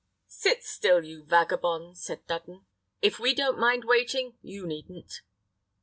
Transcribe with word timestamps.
"Sit 0.25 0.63
still, 0.63 1.03
you 1.05 1.21
vagabond," 1.23 1.95
said 1.95 2.25
Dudden; 2.25 2.65
"if 3.03 3.19
we 3.19 3.35
don't 3.35 3.59
mind 3.59 3.85
waiting, 3.85 4.33
you 4.41 4.65
needn't." 4.65 5.21